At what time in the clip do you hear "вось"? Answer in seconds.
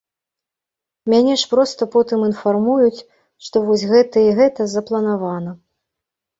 3.69-3.87